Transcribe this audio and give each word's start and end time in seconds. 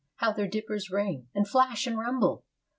How 0.15 0.31
their 0.33 0.47
dippers 0.47 0.89
ring 0.89 1.27
And 1.35 1.47
flash 1.47 1.85
and 1.85 1.95
rumble! 1.99 2.43